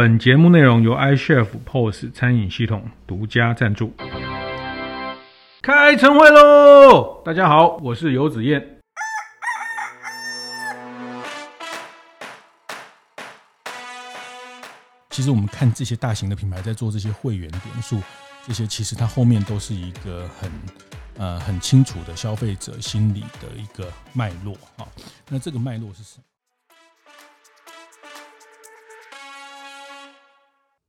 [0.00, 3.92] 本节目内容由 iChef POS 餐饮系统独家赞助。
[5.60, 7.20] 开晨会喽！
[7.22, 8.78] 大家好，我是游子燕。
[15.10, 18.00] 其实我们看这些大型的品牌在做这些会员点数，
[18.46, 20.50] 这些其实它后面都是一个很
[21.18, 24.88] 呃很清楚的消费者心理的一个脉络啊。
[25.28, 26.24] 那这个脉络是什么？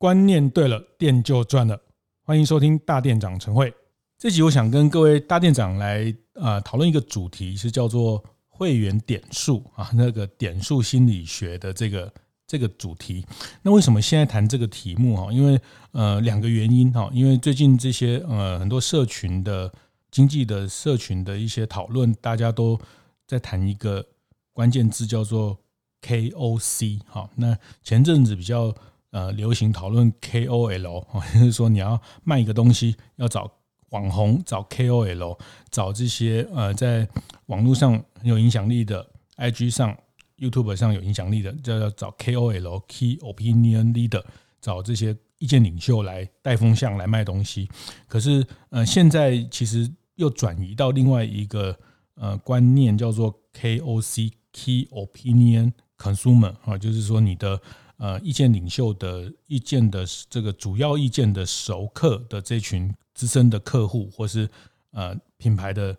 [0.01, 1.79] 观念对了，店就赚了。
[2.23, 3.71] 欢迎收听大店长晨会。
[4.17, 12.11] 这集我想跟各位大店长来呃讨论一个主题，是叫做会员点数啊，那个点数心理学的这个。
[12.47, 13.25] 这个主题，
[13.61, 15.31] 那为什么现在谈这个题目哈？
[15.31, 15.57] 因为
[15.91, 19.71] 呃两个原因哈，因为最近这些呃很多社群的
[20.09, 22.77] 经济的社群的一些讨论，大家都
[23.25, 24.05] 在谈一个
[24.51, 25.57] 关键字叫做
[26.01, 27.29] KOC 哈。
[27.35, 28.75] 那前阵子比较
[29.11, 33.49] 呃流行讨论 KOL， 就是说你要卖一个东西，要找
[33.89, 35.37] 网红、找 KOL、
[35.69, 37.07] 找这些呃在
[37.45, 39.97] 网络上很有影响力的 IG 上。
[40.41, 44.23] YouTube 上有影响力的，就要找 KOL（Key Opinion Leader），
[44.59, 47.69] 找这些意见领袖来带风向、来卖东西。
[48.07, 51.77] 可是，呃，现在其实又转移到另外一个
[52.15, 57.61] 呃观念，叫做 KOC（Key Opinion Consumer） 啊，就是说你的
[58.01, 64.49] 呃意见领袖的意见的这个主要意见的熟客的这群资深的客户，或是
[64.89, 65.95] 呃品牌的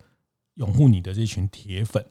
[0.55, 2.05] 拥护你的这群铁粉。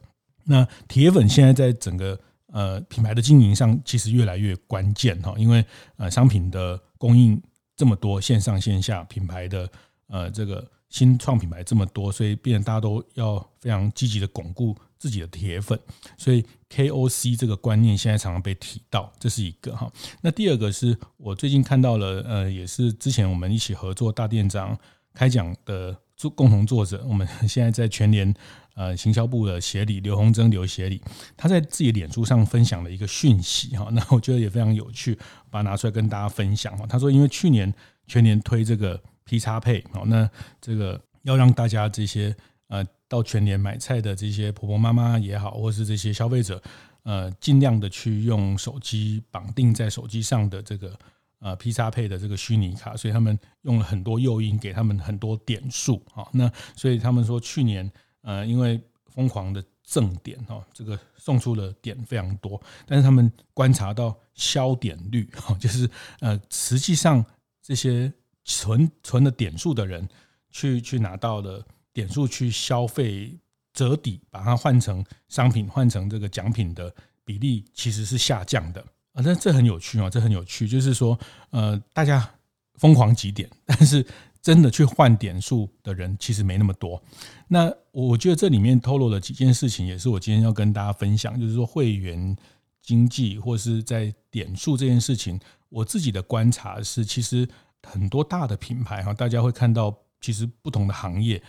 [0.46, 2.18] 那铁粉现在在整个
[2.48, 5.64] 呃品牌的经营上，其实越来越关键哈，因为
[5.98, 7.42] 呃商品的供应
[7.76, 9.70] 这么多，线上线下品牌的
[10.08, 15.78] 呃这个新创品牌这么多，所以变大家都要非常积极的巩固自己的铁粉，
[16.18, 19.92] 所以 KOC 这个观念现在常常被提到，这是一个哈。
[20.22, 24.78] 那第二个是我最近看到了，呃，也是之前我们一起合作大店长
[25.14, 28.34] 开讲的作共同作者，我们现在在全联。
[28.74, 31.00] 呃，行销部的协理刘洪征刘协理，
[31.36, 35.14] 他在自己脸书上分享了一个讯息哈， 那我觉得也非常有趣，
[35.50, 36.86] 把它拿出来跟大家分享哈。
[36.88, 37.72] 他说，因为去年
[38.08, 40.28] 全年推这个 P 叉配，好，那
[40.62, 42.34] 这个要让大家这些
[42.72, 46.60] 呃到全年买菜的这些婆婆妈妈也好，或是这些消费者，
[47.04, 50.98] 呃，尽量的去用手机绑定在手机上的这个
[51.40, 56.26] 呃 P 叉配的这个虚拟卡，所以他们用了很多诱因，给他们很多点数啊。
[56.32, 57.92] 那所以他们说去年。
[58.24, 65.90] 呃，因为疯狂的赠点哈，这个送出的点非常多，但是他们观察到消点率哈，就是
[66.20, 67.26] 呃，实际上
[67.64, 68.14] 这些
[68.46, 70.08] 存存的点数的人
[70.52, 73.38] 去去拿到了点数去消费
[73.74, 76.94] 折抵，把它换成商品换成这个奖品的
[77.24, 78.82] 比例其实是下降的
[79.14, 81.18] 啊，那这很有趣啊，这很有趣，就是说
[81.50, 82.30] 呃，大家
[82.76, 84.06] 疯狂集点，但是。
[84.44, 87.00] 真的去换点数的人其实没那么多。
[87.48, 92.36] 那我觉得这里面透露了几件事情，也是我今天要跟大家分享，就是说会员
[92.82, 97.48] 经济或是在点数这件事情，我自己的观察是，其实
[97.84, 101.40] 很多大的品牌哈，大家会看到，其实不同的行业，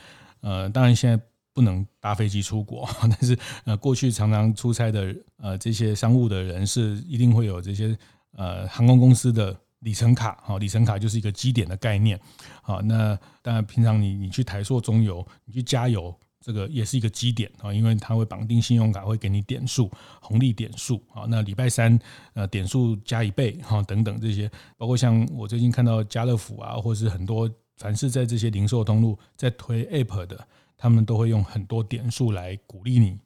[0.43, 1.19] 呃，当然现在
[1.55, 7.99] 不能搭飞机出国， 但是呃，过去常常出差的呃这些商务的人士，一定会有这些
[8.37, 9.59] 呃航空公司的。
[9.83, 12.17] 里程卡，好，里程卡就是一个积点的概念，
[12.63, 21.99] 好，那当然平常你你去台塑中油，你去加油，这个也是一个积点啊，因为它会绑定信用卡，会给你点数，红利点数，好，那礼拜三
[22.35, 30.47] 呃点数加一倍，哈，等等这些，包括像我最近看到家乐福啊，或是很多凡是在这些零售通路在推 App 的，
[30.77, 33.19] 他们都会用很多点数来鼓励你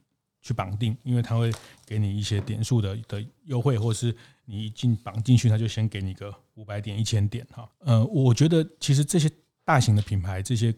[0.42, 1.52] 去绑定，因为他会
[1.84, 4.16] 给你一些点数的的优惠，或者是。
[4.48, 7.68] 你一进绑进去，他就先给你个五百点、一千点哈。
[7.80, 9.28] 呃，我觉得其实这些
[9.64, 10.72] 大型的品牌，这些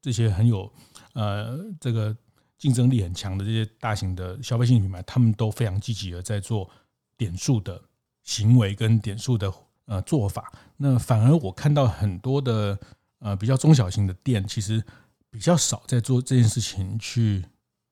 [0.00, 0.72] 这些很有
[1.14, 2.16] 呃这个
[2.56, 6.70] 竞争力很强的这些大型的消费性品牌，他们都非常积极的在做
[7.16, 7.82] 点数的
[8.22, 9.52] 行为跟点数的
[9.86, 10.52] 呃做法。
[10.76, 12.78] 那反而我看到很多的
[13.20, 14.82] 呃比较中小型的店，其实
[15.30, 17.44] 比较少在做这件事情去。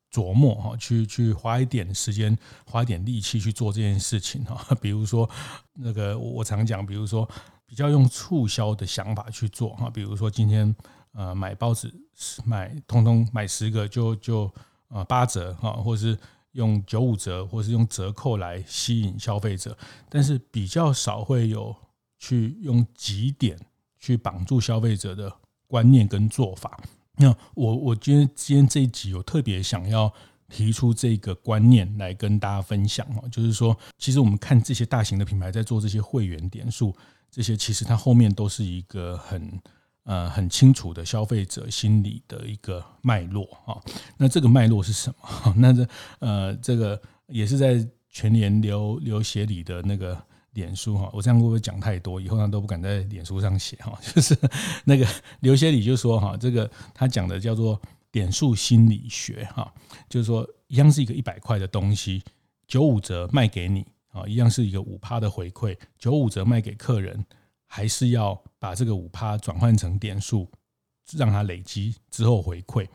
[0.08, 2.34] 琢磨哈，去去花一点时间，
[2.64, 4.64] 花一点力气去做这件事情哈。
[4.80, 5.28] 比如说，
[5.74, 7.28] 那个我常讲，比如说
[7.66, 9.90] 比较用促销的想法去做哈。
[9.90, 10.74] 比如说今天
[11.12, 11.92] 呃买包子，
[12.46, 14.50] 买通通买十个就就
[14.88, 16.16] 呃八折哈，或是
[16.52, 19.76] 用九五折，或是用折扣来吸引消费者。
[20.08, 21.76] 但是比较少会有
[22.18, 23.58] 去用几点
[24.06, 25.32] 去绑住消费者的
[25.66, 26.78] 观念跟做法。
[27.16, 30.12] 那我我今天今天这一集，我特别想要
[30.48, 36.94] 提出这个观念来跟大家分享哦，就是说，其实我们看这些大型的品牌在做这些会员点数，
[37.30, 39.60] 这些其实它后面都是一个很
[40.04, 43.80] 呃很清楚的消费者心理的一个脉络啊。
[44.16, 45.54] 那这个脉络是什么？
[45.56, 45.88] 那这
[46.20, 50.22] 呃这个也是在全年刘刘协理的那个
[50.56, 51.08] 脸书哈。
[51.12, 52.20] 我这样会不会讲太多？
[52.20, 53.96] 以后他都不敢在脸书上写哈。
[54.12, 54.36] 就是
[54.84, 55.06] 那个
[55.38, 57.80] 刘协礼就说哈，这个他讲的叫做。
[58.12, 59.70] 点数心理学，哈，
[60.08, 62.22] 就是说，一样是一个一百块的东西，
[62.66, 67.22] 九五折卖给你，啊，一样是一个五趴的回馈，九五折卖给客人，
[67.66, 70.50] 还是要把这个五趴转换成点数，
[71.12, 72.86] 让它累积之后回馈。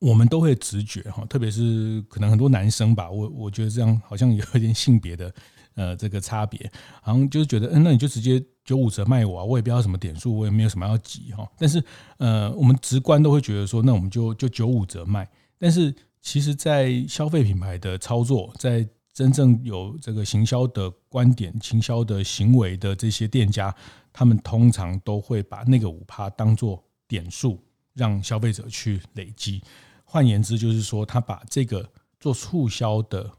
[0.00, 5.32] 我们都会直觉，哈，特别是可能很多男生吧，我我觉得这样好像有一点性别的。
[5.74, 6.70] 呃，这个差别，
[7.02, 11.50] 好像就是觉得，嗯，那你就直接九五折卖我啊，我也不要什么点数，我也没有什么要急哈。
[11.58, 11.82] 但是，
[12.18, 15.28] 呃，我们直观都会觉得说，那我们就就九五折卖。
[15.58, 23.74] 但是，其实，在消费品牌的操作，在真正有这个行销的观点、行销的行为的这些店家，
[24.12, 27.62] 他们通常都会把那个五趴当做点数，
[27.94, 29.62] 让消费者去累积。
[30.04, 31.88] 换言之，就是说，他把这个
[32.20, 33.30] 做促销的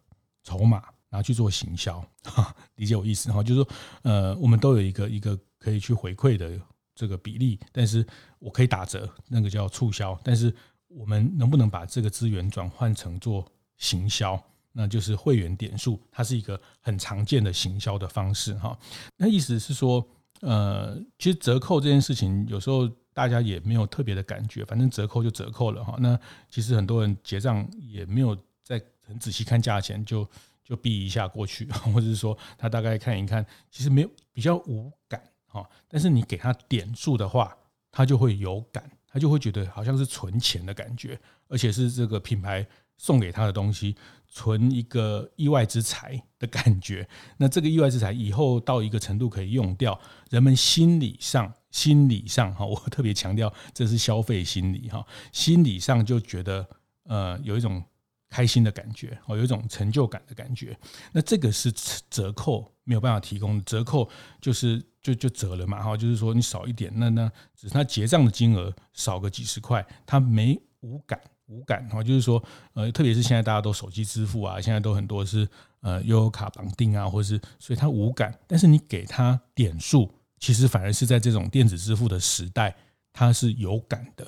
[0.43, 0.83] 筹码。
[1.15, 3.69] 拿去做行销，哈，理解我意思哈，就是说，
[4.01, 6.59] 呃，我们都有一个一个可以去回馈的
[6.93, 8.05] 这个比例，但是
[8.37, 10.53] 我可以打折，那个叫促销，但是
[10.89, 14.37] 我们能不能把这个资源转换成做行销，
[14.73, 18.77] 那就是会员点数，它是一个很常见的行销的方式哈。
[19.15, 20.05] 那意思是说，
[20.41, 25.95] 呃，其实折扣这件事情，有时候大家也没有特别的感觉，反正折扣就折扣了哈。
[25.97, 26.19] 那
[26.49, 30.27] 其实很多人结账也没有在很仔细看价钱就。
[30.65, 35.63] 就避一下过去， 或者是说他大概看一看，其实没有比较无感哈。
[35.87, 37.55] 但是你给他点数的话，
[37.91, 42.65] 他就会有感，他就会觉得好像是存钱的感觉，而且是这个品牌
[42.97, 43.95] 送给他的东西，
[44.27, 47.07] 存一个意外之财的感觉。
[47.37, 49.99] 那这个意外之财以后到一个程度可以用掉，
[50.31, 56.67] 人们心理上心理上哈，我特别强调这是消费心理哈，心理上就觉得
[57.03, 57.83] 呃有一种。
[58.29, 60.77] 开心的感觉哦，有一种成就感的感觉。
[61.11, 61.71] 那这个是
[62.09, 64.09] 折扣没有办法提供的，折扣
[64.41, 72.43] 就是就就折了嘛哈，就是说你少一点，那那只是他结账的金额少个几十块，他没无感无感哈，就是说
[72.73, 75.47] 呃，特别是现在大家都手机支付啊，现在都很多是
[75.81, 78.37] 呃悠游卡绑定啊，或是所以他无感。
[78.47, 82.75] 但是你给他点数，其实反而是在这种电子支付的时代，
[83.13, 84.27] 他是有感的，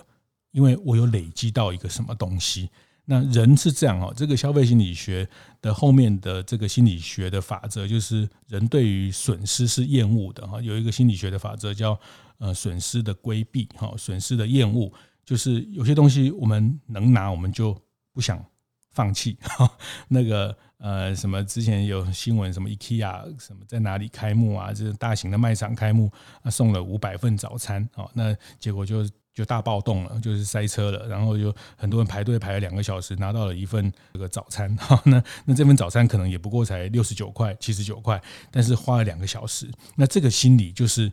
[0.52, 2.70] 因为我有累积到一个什么东西。
[3.10, 5.26] 那人是这样哦，这个消费心理学
[5.62, 10.60] 的后面的这个心理学的法则，就是人对于损失是厌恶的哈。
[10.62, 11.98] 有一个心理学的法则叫
[12.38, 14.92] 呃损失的规避哈，损失的厌恶，
[15.26, 17.74] 就是有些东西我们能拿，我们就
[18.12, 18.44] 不想
[18.92, 19.72] 放弃哈。
[20.10, 24.74] 那个呃什么之前有新闻，什么 IKEA 什么在哪里开幕啊？
[24.74, 26.12] 这个大型的卖场开幕，
[26.52, 29.08] 送了五百份早餐哦，那结果就。
[29.38, 34.76] 就大暴动了，就是塞车了，然后就很多人排队排了两个小时，拿到了一份这个早餐。
[34.82, 38.20] 哈那那这份早餐可能也不过才六十九块、七十九块，
[38.50, 39.70] 但是花了两个小时。
[39.96, 41.12] 那这个心理就是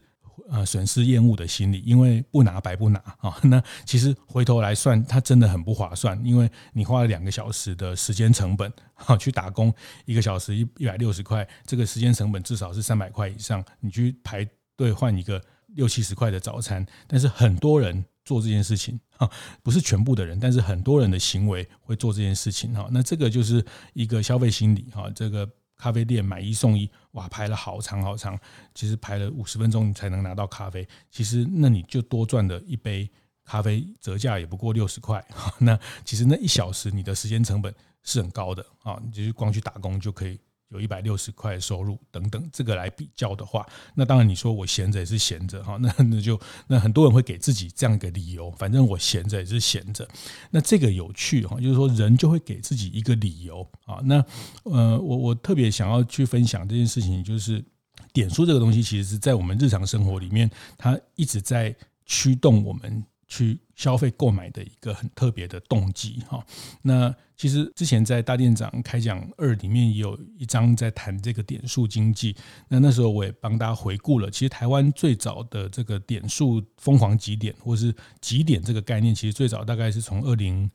[0.48, 3.36] 呃损失厌恶的心理，因为不拿白不拿 啊。
[3.42, 9.70] 那其实回头来算，它真的很不划算，因为你花了两个小时的时间成本，哈，去打工
[10.06, 13.62] 一个小时一一百六十块，这个时间成本至少是三百块以上。
[13.80, 14.48] 你去排
[14.78, 15.38] 队换一个
[15.74, 18.02] 六七十块的早餐，但是很多人。
[18.24, 19.30] 做这件事情 哈，
[19.62, 22.88] 不是全部的人，但是很多人的行为会做这件事情哈。
[22.90, 25.10] 那这个就是一个消费心理哈。
[25.14, 28.38] 这个咖啡店买一送一，哇，排了好长好长，
[28.74, 30.86] 其实排了五十分钟你才能拿到咖啡。
[31.10, 33.10] 其实那你就多赚了一杯
[33.44, 35.24] 咖啡，折价也不过六十块。
[35.58, 40.40] 那其实那一小时你的时间成本是很高的啊，你就是光去打工就可以。
[40.74, 43.64] 有一百六十块收入等等，这个来比较的话，
[43.94, 50.06] 那当然你说我闲着也是闲着哈，那 那就那很多人会给自己这样一个理由，反正我闲着也是闲着。
[50.50, 54.00] 那这个有趣哈，就是说人就会给自己一个理由啊。
[54.04, 54.24] 那
[54.64, 57.64] 呃，我我特别想要去分享这件事情，就是
[58.12, 63.04] 点数这个东西，其实是在我们日常生活里面，它一直在驱动我们。
[63.26, 66.44] 去消费购买的一个很特别的动机哈，
[66.82, 72.36] 那其实之前在大店长开讲二里面也有一章在谈这个点数经济，
[72.68, 80.70] 那那时候我也帮大家回顾了，其实台湾最早的这个点数疯狂集点或是集点这个概念，其实最早大概是从二零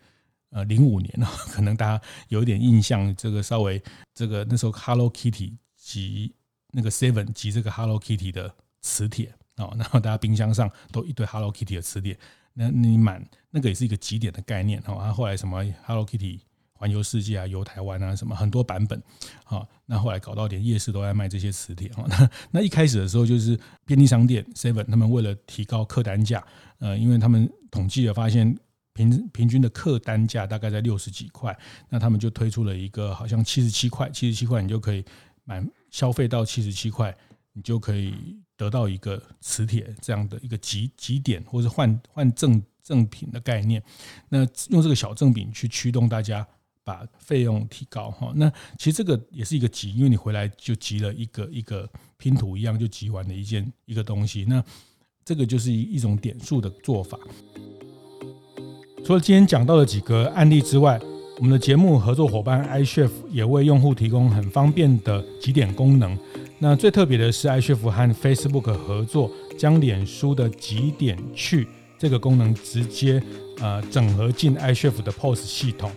[0.50, 3.82] 呃零五年啊， 可能大家有一点印象，这个稍微
[4.14, 6.34] 这个那时候 Hello Kitty 集
[6.72, 12.18] 那个 Seven 集这个 Hello Kitty 的磁铁啊， 然后大家冰箱上都一堆 Hello Kitty 的磁铁。
[12.54, 16.40] 那你满那个也是一个集点的概念哈，然后后来什么 Hello Kitty
[16.80, 18.98] 环游世界啊，游台湾啊，什么很多版本，
[19.44, 26.42] 啊，那后来搞到连夜市都在卖这些磁铁，那那一开始的时候就是便利商店 Seven，他们为了提高客单价，
[26.78, 28.58] 呃，因为他们统计了发现
[28.94, 31.54] 平平均的客单价大概在六十几块，
[31.90, 35.04] 那他们就推出了一个好像七十七块，七十七块你就可以
[35.44, 37.14] 买消费到七十七块，
[37.52, 43.84] 你就可以得到一个磁铁这样的一个极极点，或是换换赠赠品的概念，
[44.30, 46.48] 那用这个小赠品去驱动大家。
[46.90, 54.64] 把费用提高哈，那其实这个也是一个集，因为你回来就集了一个一个拼图一样就集完的一件一个东西，那
[55.24, 57.16] 这个就是一种点数的做法。
[59.06, 61.00] 除了今天讲到的几个案例之外，
[61.38, 66.18] 我们的节目合作伙伴 iChef 也为用户提供很方便的集点功能。
[66.58, 69.30] 那最特别的是 iChef 和 Facebook 合作，
[69.60, 71.68] 将脸书的集点去
[72.00, 73.22] 这个功能直接
[73.60, 75.92] 呃整合进 iChef 的 POS 系统。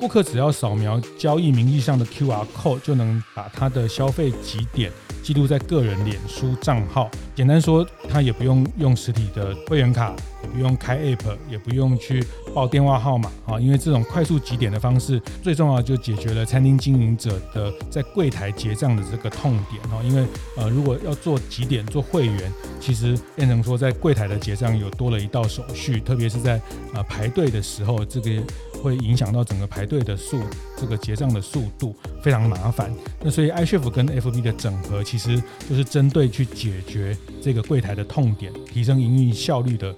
[0.00, 7.10] 顾客只要扫描交易名义上的 QR code，就能把他的消费几点记录在个人脸书账号。
[7.34, 12.24] 简单说，他也不用用实体的会员卡，也不用开 App，也不用去
[12.54, 13.58] 报电话号码啊。
[13.58, 20.00] 因为这种快速几点的方式，最重要就解决了餐厅经营者的在柜台结账的这个痛点啊。
[20.04, 20.24] 因为
[20.56, 26.60] 呃，如果要做几点做会员，其实变成说在柜台的结账有多了一道手续，特别是在
[26.94, 28.40] 呃排队的时候，这个。
[28.82, 30.40] 会影响到整个排队的速，
[30.76, 32.92] 这个结账的速度非常麻烦。
[33.20, 39.94] 那所以 iChef 跟 FB 的整合，其实就是针对去解决这个柜台的痛点，提升营运效率的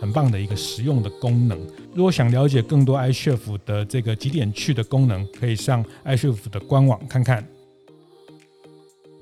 [0.00, 1.58] 很棒的一个实用的功能。
[1.94, 7.46] 如果想了解更多 iChef 的这个集点去的功能，可以上 iChef 的官网看看。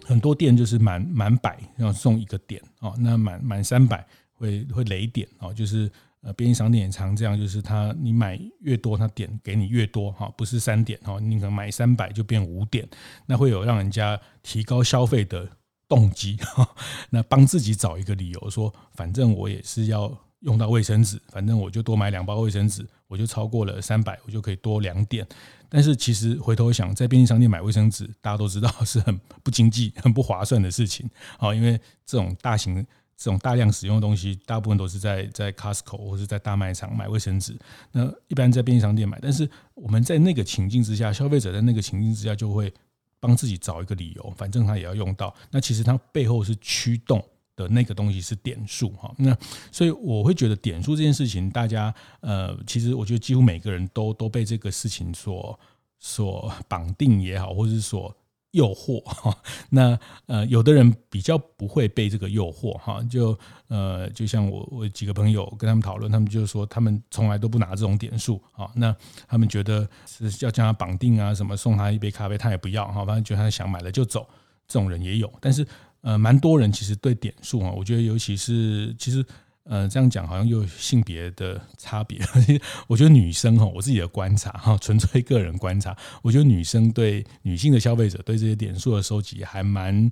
[0.04, 4.04] 很多店就是满满百要送一个点哦，那满满三百
[4.34, 5.90] 会会累点哦，就是。
[6.22, 12.88] 呃，便利商店也常这样，就是他你买越多，他点给你越多哈，不是三点哈，你可能买三百就变五点，
[13.26, 15.48] 那会有让人家提高消费的
[15.88, 16.68] 动机哈，
[17.10, 25.26] 那帮自己找一个理由说，反正我也是要用到卫生纸，反正我就多买两包卫生纸，我就超过了三百，我就可以多两点。
[25.68, 32.86] 但是其实回头想，在便利商店买卫生纸，大家都知道是很不经济、很不划算的事情啊，因为这种大型。
[33.16, 37.56] 这种大量使用的东西，大部分都是在在 Costco 或是在大卖场买卫生纸。
[37.92, 42.72] 那一般在便利商店买，但是我们在那个情境之下，消费者在那个情境之下，就会
[43.20, 45.32] 帮自己找一个理由，反正他也要用到。
[45.50, 49.14] 那其实它背后是驱动的那个东西是点数哈。
[49.18, 49.36] 那
[49.70, 55.58] 所以我会觉得点数这件事情，大家呃，其实我觉得几乎每个人都都被这个事情所
[56.00, 58.12] 所绑定也好，或者是说。
[58.52, 59.36] 诱惑哈，
[59.68, 68.94] 那呃，有的人比较不会被这个诱惑哈，就呃，就像我我几个朋友跟他们讨论，他们就说他们从来都不拿这种点数啊，那
[69.26, 74.26] 他们觉得是要将他绑定啊，什么送他一杯咖啡他也不要哈，反正觉得他想买了就走，
[74.66, 75.66] 这种人也有，但是
[76.02, 79.24] 呃，蛮多人其实对点数啊，我觉得尤其是其实。
[79.64, 82.20] 呃，这样讲好像又性别的差别。
[82.88, 90.10] 我觉得女生哈，我自己的观察哈，纯粹个人观察，我觉得女生对女性的消费者对这些点数的收集还蛮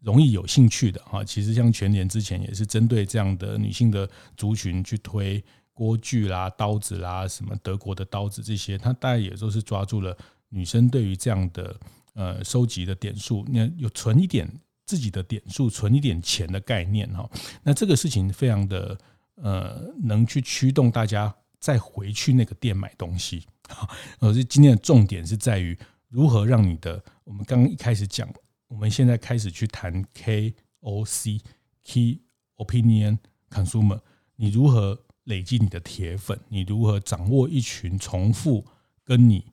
[0.00, 1.22] 容易有兴趣的哈。
[1.22, 5.42] 其实像全年之前也是针对这样的女性的族群去推
[5.72, 10.16] 锅具啦、刀子啦、什么德国的刀子这些，它大概也都是抓住了
[10.48, 11.76] 女生对于这样的
[12.14, 14.50] 呃收集的点数，那有存一点。
[14.90, 17.30] 自己的点数存一点钱的概念哈，
[17.62, 18.98] 那这个事情非常的
[19.36, 23.46] 呃，能去驱动大家再回去那个店买东西。
[24.18, 25.78] 而是今天的重点是在于
[26.08, 28.28] 如何让你的，我们刚刚一开始讲，
[28.66, 31.40] 我们现在开始去谈 KOC
[31.84, 32.20] Key
[32.56, 33.18] Opinion
[33.48, 34.00] Consumer，
[34.34, 36.36] 你如何累积你的铁粉？
[36.48, 38.66] 你如何掌握一群重复
[39.04, 39.44] 跟你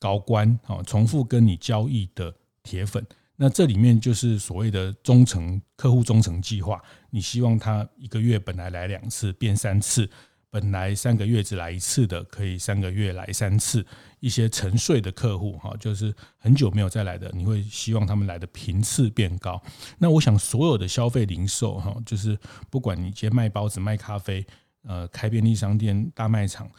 [0.00, 3.06] 高官啊，重复跟你交易的铁粉？
[3.42, 6.78] 那这里面就是所谓的忠诚客户忠诚计划，
[7.08, 10.06] 你希望他一个月本来来两次变三次，
[10.50, 13.86] 本来三个月只来一次的，可以三个月来三次。
[14.18, 19.58] 一些沉睡的客户哈，就是很久没有再来的，你会希望他们来的频次变高。
[19.96, 24.46] 那我想所有的消费零售哈，就是不管你接卖包子、卖咖啡，
[24.82, 26.70] 呃，开便利商店、大卖场，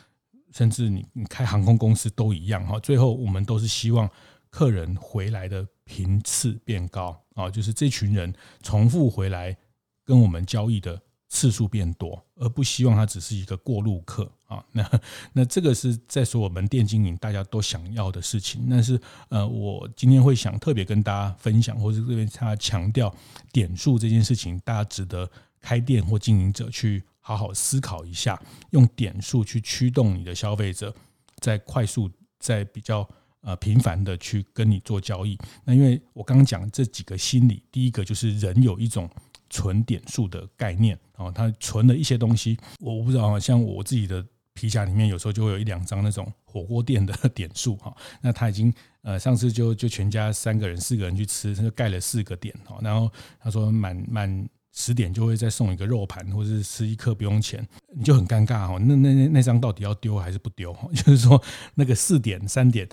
[0.53, 2.79] 甚至你你开航空公司都一样哈。
[2.81, 4.07] 最后我们都是希望
[4.51, 5.65] 客人回来的。
[5.91, 8.33] 频次变高啊，就是这群人
[8.63, 9.57] 重复回来
[10.05, 14.63] 跟我们交易的次数变多，而不希望他只是一个过路客啊。
[14.71, 14.89] 那
[15.33, 18.67] 那这个是在说我们店经营大家都想要的事情。
[18.69, 23.13] 但是呃，我今天会想特别跟大家分享，或者这边他强调
[23.51, 25.29] 点数这件事情，大家值得
[25.59, 30.95] 开店或经营者去好好思考一下，用点数去驱动你的消费者
[31.41, 32.09] 在快速。
[32.43, 33.07] 在比较
[33.41, 35.37] 呃频繁的去跟你做交易。
[35.65, 39.09] 那因为我刚刚讲这几个心理，第一个就是人有一种
[39.49, 47.95] 存点数的概念啊，他存了一些东西，我不知道，像我自己的皮夹里面有时候就会有一两张那种火锅店的 点数哈。
[48.21, 54.49] 那他已经呃上次就就全家三个人四个人去吃，他就盖了四个点哈，然后他说满满。
[54.73, 58.77] 十点就会再送一个肉盘，或者是吃一颗不用钱，你就很尴尬哈。
[58.79, 60.73] 那那那那张到底要丢还是不丢？
[60.95, 61.43] 就是说
[61.75, 62.87] 那个四点三点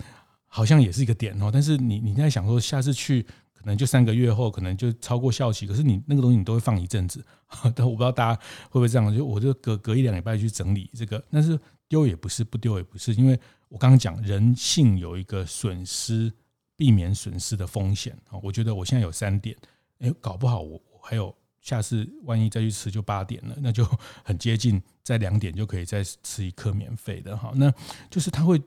[0.49, 7.23] 好像也是一个点哦，但是你你在想说下次去可能就三个月后可能就超过效期，可是你那个东西你都会放一阵子，
[7.73, 13.39] 但我不知道大家会不会这样，就我就隔隔一两礼拜去整理这个，但是丢也不是，不丢也不是，因为
[13.69, 16.33] 我刚刚讲人性有一个损失
[16.75, 18.37] 避免损失的风险啊。
[18.43, 19.55] 我觉得我现在有三点，
[19.99, 21.33] 哎，搞不好我我还有。
[21.61, 23.85] 下次万一再去吃就八点了，那就
[24.23, 27.51] 很接近，在两点就可以再吃一颗免费的哈。
[27.53, 27.71] 那
[28.09, 28.59] 就是它会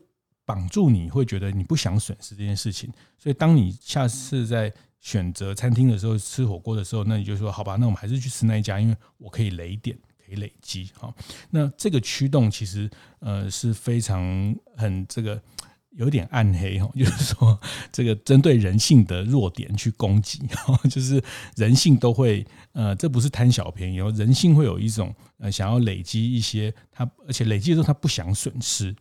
[0.44, 2.92] 绑住你，会觉得你不想损失这件事情。
[3.18, 11.14] 所以当你下次在选择餐厅的时候，吃火锅的时候，那你就说好吧，那我们还是去吃那一家，因为我可以累点，可以累积哈。
[11.50, 15.40] 那这个驱动其实呃是非常很这个。
[15.96, 17.60] 有点暗黑哈， 就是说
[17.92, 20.40] 这个针对人性的弱点去攻击，
[20.88, 21.22] 就是
[21.54, 28.96] 人性都会呃，这不是贪小便宜哦，人性会有一种呃想要累积一些他，而且累积的时候他不想损失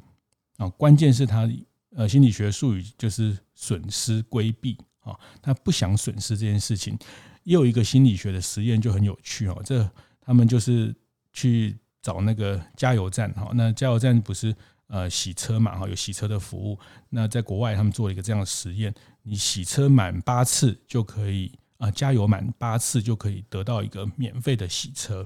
[0.57, 1.49] 啊，关键是他
[1.95, 6.97] 呃心理学术语就是损失规避啊，他不想损失这件事情。
[7.43, 9.89] 也有一个心理学的实验就很有趣哦，这
[10.21, 10.95] 他们就是
[11.33, 14.55] 去找那个加油站哈，那加油站不是。
[14.93, 16.77] 呃，洗车嘛，哈，有洗车的服务。
[17.07, 18.93] 那在国外，他们做了一个这样的实验：
[19.23, 25.25] 你洗车满八次就可以啊，加油满八次就可以得到一个免费的洗车。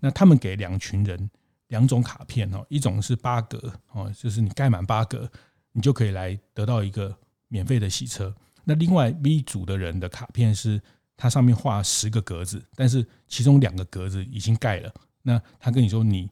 [0.00, 1.30] 那他们给两群人
[1.72, 5.28] 两种卡片哦，一种是八格哦，就是你盖满八格，
[5.72, 7.12] 你就可以来得到一个
[7.48, 8.32] 免费的洗车。
[8.62, 10.80] 那另外 B 组的人的卡片是，
[11.16, 14.94] 它上面画十个格子，但是其中两个格子已经盖了。
[15.22, 16.30] 那他跟你说你。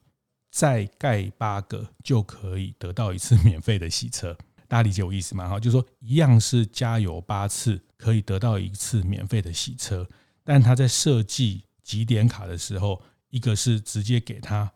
[0.52, 5.48] 再盖八个就可以得到一次 免费的洗车，大家理解我意思吗？
[5.48, 10.04] 哈，就是说一样是加油八次可以得到一次免费的洗车，
[10.42, 14.68] 但他在设计几点卡的时候，一个是直接给他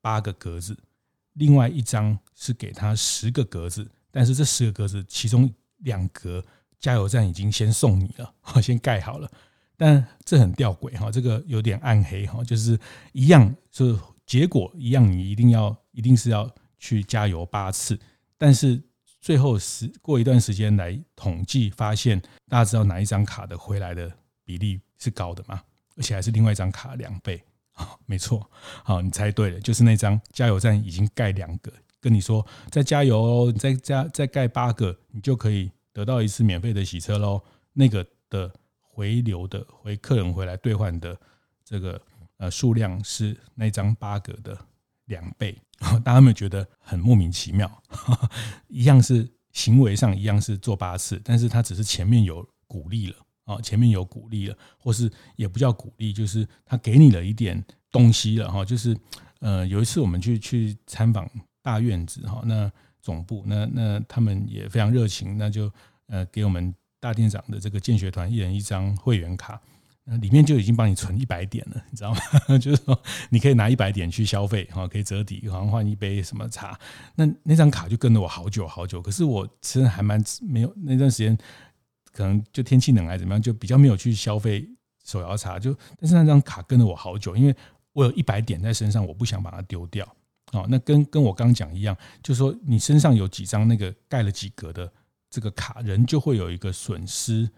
[0.00, 0.76] 八个格子，
[1.34, 6.44] 另外一张是给他十个格子，但是这十个格子其中两格
[6.78, 9.30] 加油站已经先送你了， 先盖好了，
[9.76, 12.78] 但这很吊诡哈，这个有点暗黑哈，就是
[13.12, 13.98] 一样是。
[14.26, 17.98] 结果一样，你一定要一定是要去加油八次，
[18.38, 18.80] 但是
[19.20, 24.08] 最后是过一段时间来统计发现，大家知道哪一张卡的回来的
[24.44, 25.60] 比例是高的吗？
[25.96, 27.42] 而且还是另外一张卡两倍，
[28.06, 28.50] 没错，
[28.84, 37.42] 好，你猜对了，就是那张加油站已经盖两个，跟你说再加油哦，你再加再盖八个，你就可以得到一次免费的洗车喽。
[37.72, 41.16] 那个的回流的回客人回来兑换的
[41.64, 42.00] 这个。
[42.40, 44.58] 呃，数量是那张八格的
[45.04, 45.54] 两倍，
[46.02, 47.70] 大家有没有觉得很莫名其妙？
[48.68, 53.16] 一样是行为上一样是做八次，但是他只是前面有鼓励了
[53.54, 58.64] 啊，前面有鼓励了，或是也不叫鼓励，就是他给你了一点东西了哈。
[58.64, 58.96] 就是
[59.40, 61.28] 呃，有一次我们去去参访
[61.62, 62.70] 大院子哈，那
[63.02, 65.70] 总部那那他们也非常热情，那就
[66.06, 69.60] 呃给我们大店长的这个见学团一人一张会员卡。
[70.02, 72.20] 那里面就已经帮你存一百点了，你知道吗？
[72.58, 76.76] 就是说你可以拿一百点去消费，哈，可以折抵，好像换一杯什么茶。
[77.14, 79.00] 那那张卡就跟了我好久好久。
[79.02, 81.36] 可是我其实还蛮没有那段时间，
[82.12, 84.68] 可能就天气冷还怎么样，就比较没有去消费
[85.04, 85.58] 手摇茶。
[85.58, 87.54] 就但是那张卡跟了我好久，因为
[87.92, 90.06] 我有一百点在身上，我不想把它丢掉。
[90.52, 94.92] 哦，那跟跟我刚讲一样，就是说你身上有几张那个盖了几格的
[95.30, 97.48] 这个卡，人就会有一个损失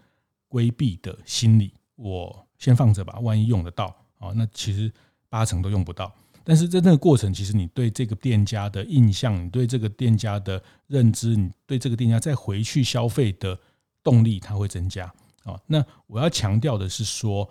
[0.47, 1.73] 规避的心理。
[1.95, 3.85] 我先放着吧，万一用得到
[4.19, 4.91] 啊，那其实
[5.27, 6.13] 八成都用不到。
[6.43, 13.57] 但是在那个过程，其实你对这个店家的印象，你对这个店家的认知，你对这个店家再回去消费的
[14.03, 15.05] 动力，它会增加
[15.43, 15.59] 啊。
[15.65, 17.49] 那我要强调的是说，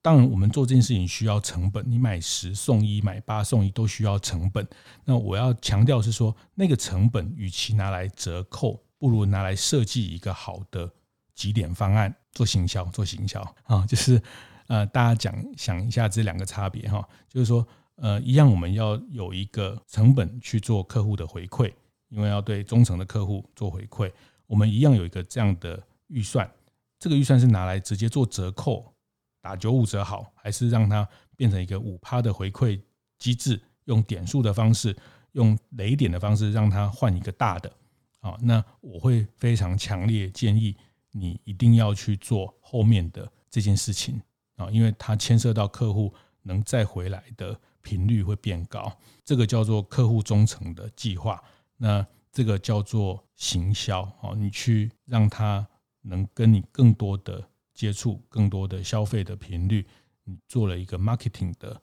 [0.00, 4.66] 当然我们做这件事情需要成本，你买十送一，买八送一都需要成本。
[5.04, 10.90] 那我要强调是说，那个成本与其拿来折扣，不如拿来设计一个好的。
[11.34, 14.22] 几点方案做行销，做行销啊，就是
[14.66, 21.72] 呃，大家讲想一下这两个差别哈，就是说呃，一样我们要有一个成本去做客户的回馈，
[22.10, 24.12] 因为要对忠诚的客户做回馈，
[24.46, 26.50] 我们一样有一个这样的预算，
[26.98, 28.92] 这个预算是拿来直接做折扣，
[29.40, 32.80] 打九五折好，还是让它变成一个五趴的回馈
[33.18, 34.96] 机制，用点数的方式，
[35.32, 37.72] 用累点的方式让它换一个大的。
[38.20, 40.76] 好，那我会非常强烈建议
[41.10, 44.20] 你一定要去做后面的这件事情。
[44.56, 51.42] 啊，因为它牵涉到客户能再回来的频率会变高，这个叫做客户忠诚的计划，
[51.78, 55.66] 那这个叫做行销啊，你去让他
[56.00, 59.86] 能跟你更多的接触，更多的消费的频率，
[60.24, 61.80] 你做了一个 marketing 的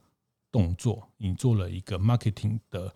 [0.52, 2.94] 动作，你做了一个 marketing 的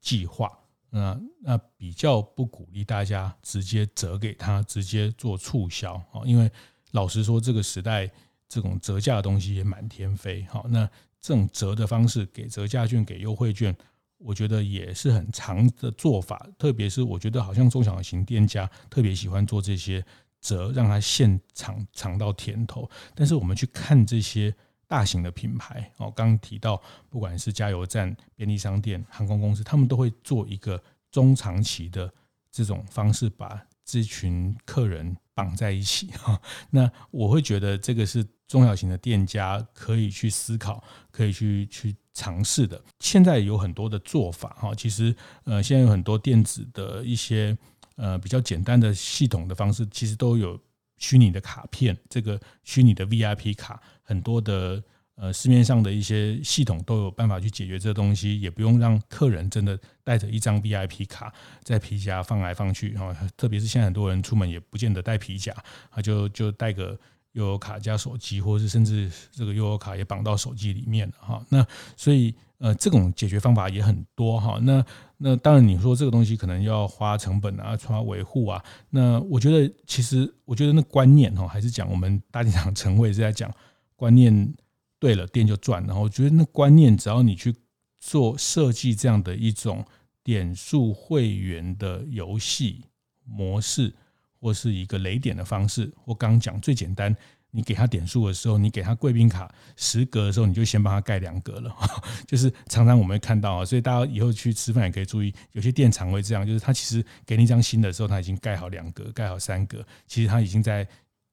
[0.00, 0.58] 计划。
[0.90, 6.50] 那那比较不鼓励大家直接折给他，直接做促销啊，因为
[6.92, 8.10] 老实说，这个时代
[8.48, 10.42] 这种折价的东西也满天飞。
[10.44, 10.88] 好，那
[11.20, 13.76] 这种折的方式，给折价券、给优惠券，
[14.18, 16.48] 我觉得也是很长的做法。
[16.58, 20.04] 特别是我觉得好像中小型店家特别喜欢做这些
[20.40, 22.88] 折，让他现尝尝到甜头。
[23.14, 24.54] 但是我们去看这些。
[24.88, 32.08] 大型的品牌哦，刚刚提到，不管是加油站、便利商店、航空公司，他们都会做一个中长期的
[32.52, 36.40] 这种方式，把这群客人绑在一起哈。
[36.70, 42.82] 那我会觉得这个是中小型的店家可以去思考、可以去去尝试的。
[42.98, 47.56] 现在有很多的做法哈，其实呃，现在有很多电子的一些
[47.96, 50.58] 呃比较简单的系统的方式，其实都有。
[50.98, 54.82] 虚拟的卡片，这个虚拟的 VIP 卡，很多的
[55.16, 61.30] 呃市面上的一些系统都有办法去解决这东西，也不用让客人真的带着一张 VIP 卡
[61.62, 63.14] 在皮夹放来放去哈。
[63.36, 65.54] 特别是现在很多人出门也不见得带皮夹，
[65.90, 66.98] 啊就就带个
[67.36, 71.40] 悠游卡加手机，或者是甚至这个悠游卡也绑到手机里面哈。
[71.48, 71.64] 那
[71.96, 74.58] 所以呃这种解决方法也很多哈。
[74.62, 74.84] 那
[75.18, 78.62] 那当然，你说这个东西可能要花成本啊，花维护啊。
[78.90, 83.50] 那我觉得，其实我觉得那观念哈，还是讲我们大店长晨会是在讲
[83.94, 84.54] 观念
[84.98, 85.84] 对了，店就赚。
[85.86, 87.54] 然后我觉得那观念，只要你去
[87.98, 89.84] 做设计这样的一种
[90.22, 92.84] 点数会员的游戏
[93.24, 93.94] 模式，
[94.40, 97.14] 或是一个雷点的方式，我刚刚讲最简单。
[97.52, 101.74] 你给他点数的时候，你给他贵宾卡十格的时候，你就先帮他盖两格了，
[102.28, 110.86] 就是常常我们会看到啊，所以大家以后去吃饭也可以注意，有些店常会这样，就是他其实给你一张新的时候，他已经盖好两格，盖好三格，其实他已经在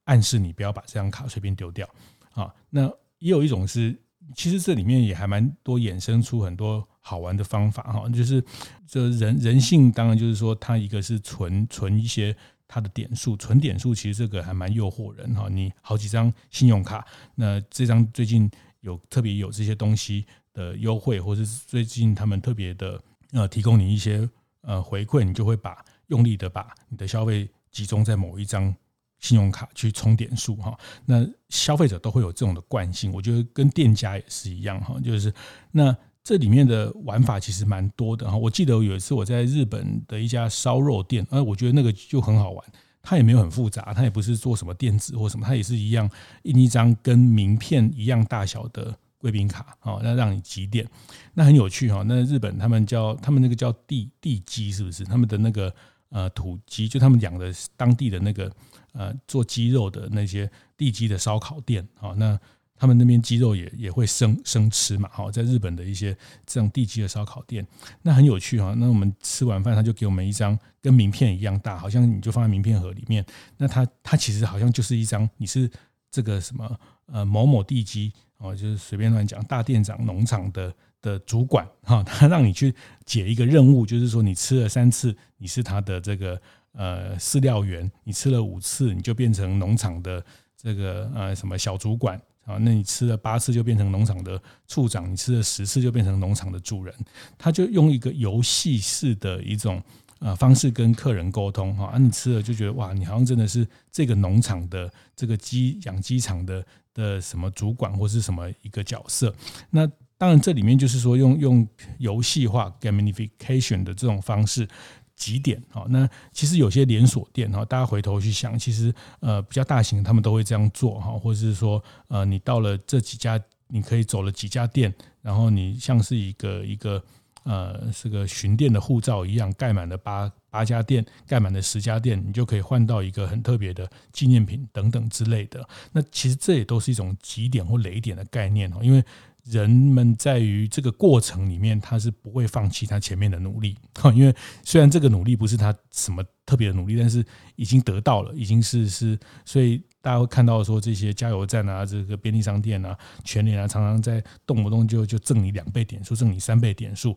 [0.04, 1.86] 暗示你不要把这张卡随便丢掉
[2.32, 2.50] 啊。
[2.70, 2.86] 那
[3.18, 3.94] 也有一种是，
[4.34, 8.42] 其实这里面也还蛮多衍生出很多好玩的方法哈，就是
[8.86, 12.34] 这人人性当然就是说，他一个是存存一些。
[12.66, 15.48] 它的点数存点数，其实这个还蛮诱惑人哈。
[15.48, 18.50] 你好几张信用卡，那这张最近
[18.80, 24.28] 有特别有这些东西的优惠，或是最近他们特别的呃提供你一些
[24.62, 28.74] 呃回馈，你就会把用力的把你的消费集中在某一张
[29.20, 30.78] 信用卡去充点数哈。
[31.04, 35.32] 那消费者都会有这种的惯性，我觉得跟店家也是一样哈，就是
[35.70, 35.96] 那。
[36.24, 42.64] 这里面的玩法其实蛮多的哈，我记得有一次我在日本的一家烧肉店，呃，我觉得那个就很好玩，
[43.02, 46.10] 它也没有很复杂，它也不是做什么电子或什么，它也是一样
[46.44, 50.88] 印一张跟名片一样大小的贵宾卡，哦，那让你集点，
[51.34, 52.02] 那很有趣哈。
[52.06, 55.04] 那日本他们叫他们那个叫地地鸡是不是？
[55.04, 55.70] 他们的那个
[56.08, 58.50] 呃土鸡，就他们养的当地的那个
[58.94, 62.40] 呃做鸡肉的那些地鸡的烧烤店，好那。
[62.84, 67.66] 他们那边鸡肉也也会生生吃嘛，好，在日本的一些这种地鸡的烧烤店，
[68.02, 68.74] 那很有趣哈。
[68.76, 73.24] 那我们吃完饭，他就给我们一张跟名片一样大，好像你就放在名片盒里面。
[73.56, 75.70] 那他他其实好像就是一张，你是
[76.10, 82.74] 这个什么呃某某地鸡哦，就是随便乱讲，大店长农场的的主管哈，他让你去
[83.06, 86.38] 解一个任务，就是说你吃了三次，你是他的这个
[86.72, 90.22] 呃饲料员；你吃了五次，你就变成农场的
[90.54, 92.20] 这个呃什么小主管。
[92.44, 96.94] 啊，那你吃了八次就变成农场的处长，你吃了十次就变成农场的主人。
[97.38, 99.82] 他就用一个游戏式的一种
[100.18, 109.34] 呃方式跟客人沟通哈，啊，你吃了就觉得哇，你好像真的是这个农场的这个鸡养鸡场的的什么主管或是什么一个角色。
[109.70, 109.86] 那
[110.18, 111.66] 当然这里面就是说用用
[111.98, 114.68] 游戏化 gamification 的这种方式。
[115.16, 115.62] 几点？
[115.88, 127.02] 那其实有些连锁店哈，大家回头去想，其实呃比较大型，他们都会这样做哈，或者是说呃你到了这几家，你可以走了几家店，然后你像是一个一个
[127.44, 135.66] 呃是个巡店的护照一样，盖满了八八家店，盖满了十家店，你就可以换到一个很特别的纪念品等等之类的。
[135.92, 139.04] 那其实这也都是一种几点或雷点的概念哈，因为。
[139.44, 143.76] 人们在于这个过程里面，他是不会放弃他前面的努力，
[144.14, 147.24] 因为虽然这个努力不是他什么特别的努力，但是
[147.56, 157.14] 已经得到了，已经是是，所以大家会看到说这些加油站啊，这个便利商店啊，全联啊，常常在动不动就就赠你两倍点数，赠你三倍点数。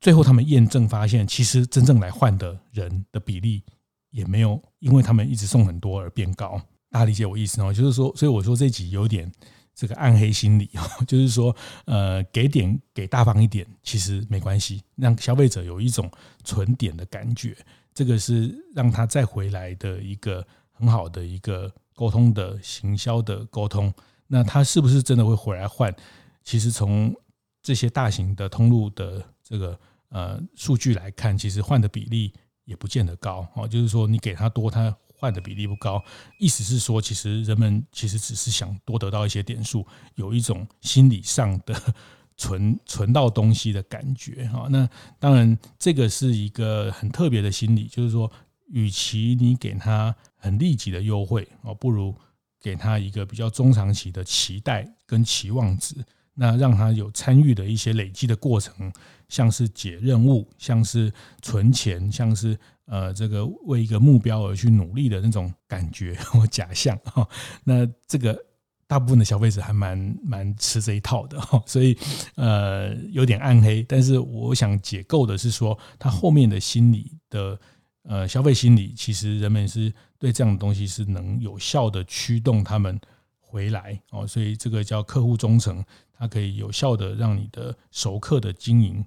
[0.00, 3.62] 最后他们验证发现，其实真正来换的人的比例
[4.10, 6.60] 也没有因为他们一直送很多而变高。
[6.90, 7.72] 大家理解我意思哦？
[7.72, 9.30] 就是说，所以我说这集有点
[9.74, 11.54] 这个暗黑心理哦， 就是说，
[11.86, 16.10] 呃，给点给大方一点，其实没关系，让消费者有一种
[16.44, 17.56] 存点的感觉，
[17.94, 23.92] 这个是让他再回来的一个很好的一个沟通的行销的沟通。
[24.26, 25.94] 那他是不是真的会回来换？
[26.42, 27.14] 其实从
[27.62, 32.32] 这些大型的通路的这个呃数据来看，其实换的比例
[32.64, 33.68] 也不见得高哦。
[33.68, 36.02] 就是说，你给他多，他换的比例不高。
[36.40, 41.80] 意思是说，其实人们其实只是想多得到一些点数，有一种心理上的
[42.36, 44.66] 存存到东西的感觉哈。
[44.68, 44.88] 那
[45.20, 48.28] 当然，这个是一个很特别的心理，就是说，
[48.66, 52.12] 与其你给他很立即的优惠哦，不如。
[52.64, 55.96] 给他一个比较中长期的期待跟期望值，
[56.32, 58.92] 那让他有参与的一些累积的过程，
[59.28, 67.26] 像是解任务，像是存钱，像是呃这个为一个目标而去努力的那种感觉 或假象哈。
[67.64, 68.38] 那这个
[68.86, 71.96] 大部分的消费者还蛮蛮吃这一套的， 所以
[72.36, 73.82] 呃有点暗黑。
[73.82, 77.58] 但是我想解构的是说，他后面的心理的。
[78.04, 83.00] 呃，消费心理其实人们是对这样的东西是能有效的驱动他们
[83.38, 89.06] 回来哦，所以这个叫客户忠诚，它可以有效的让你的熟客的经营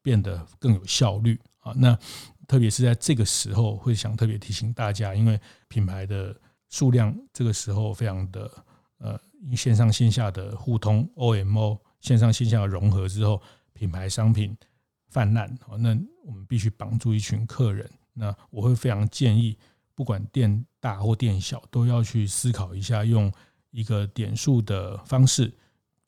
[0.00, 1.72] 变得更有效率啊。
[1.74, 1.98] 那
[2.46, 6.34] 特别是在这个时候，会想特别提醒大家，因为品牌的
[6.68, 8.50] 数量这个时候非常的
[8.98, 9.20] 呃，
[9.54, 14.56] 线上线下的互通 OMO，线上线下的融合之后，品牌商品
[15.08, 17.88] 泛滥哦，那我们必须绑住一群客人。
[18.14, 19.58] 那我会非常建议，
[19.94, 23.30] 不管店大或店小，都要去思考一下，用
[23.70, 25.52] 一个点数的方式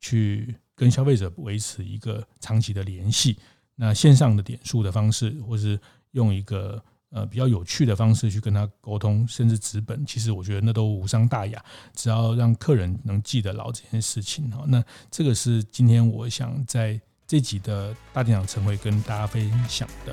[0.01, 3.39] 去跟消费者维持一个长期的联系。
[3.75, 5.79] 那线上的点数的方式，或是
[6.19, 14.65] 用一个呃比较有趣的方式去跟他沟通，甚至纸本，其实我觉得那都无伤大雅，只要让客人能记得牢这件事情哈。
[14.67, 20.13] 那这个是今天我想在这集的大店长晨会跟大家分享的。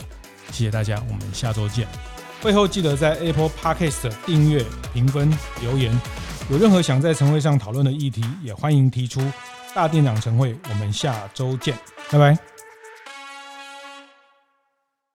[0.52, 1.88] 谢谢大家，我们下周见。
[2.41, 4.63] 会后记得在 Apple Podcast 订阅、
[4.94, 5.30] 评分、
[5.62, 5.91] 留言。
[6.52, 9.20] 有任何想在晨会上讨论的议题，也欢迎提出。
[9.74, 11.76] 大店长晨会，我们下周见，
[12.12, 12.55] 拜拜。